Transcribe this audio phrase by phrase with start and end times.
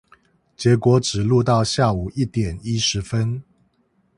[0.57, 3.43] 結果只錄到下午一點一十分